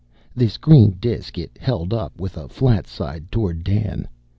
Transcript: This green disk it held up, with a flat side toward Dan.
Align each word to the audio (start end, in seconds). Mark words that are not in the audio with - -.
This 0.35 0.57
green 0.57 0.97
disk 0.99 1.37
it 1.37 1.59
held 1.61 1.93
up, 1.93 2.19
with 2.19 2.35
a 2.35 2.47
flat 2.47 2.87
side 2.87 3.31
toward 3.31 3.63
Dan. 3.63 4.07